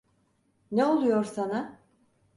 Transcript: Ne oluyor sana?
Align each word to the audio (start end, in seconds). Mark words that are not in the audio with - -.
Ne 0.71 0.85
oluyor 0.85 1.23
sana? 1.23 1.79